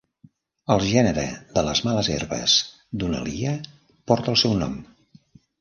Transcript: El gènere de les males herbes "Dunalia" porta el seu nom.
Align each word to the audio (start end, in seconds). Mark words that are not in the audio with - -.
El 0.75 0.85
gènere 0.91 1.25
de 1.57 1.63
les 1.67 1.83
males 1.89 2.09
herbes 2.15 2.57
"Dunalia" 3.05 3.55
porta 4.13 4.35
el 4.35 4.43
seu 4.47 4.61
nom. 4.65 4.79